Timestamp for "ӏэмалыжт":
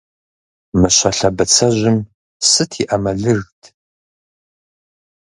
2.87-3.61